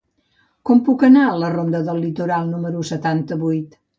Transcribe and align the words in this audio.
Com 0.69 0.79
puc 0.87 1.03
anar 1.07 1.25
a 1.25 1.35
la 1.43 1.51
ronda 1.57 1.83
del 1.89 2.01
Litoral 2.05 2.49
número 2.57 2.83
setanta-vuit? 2.93 3.81